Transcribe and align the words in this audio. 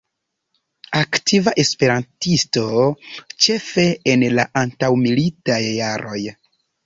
Aktiva 0.99 1.51
E-isto 1.63 2.63
ĉefe 3.47 3.87
en 4.13 4.27
la 4.39 4.47
antaŭmilitaj 4.65 5.61
jaroj. 5.77 6.19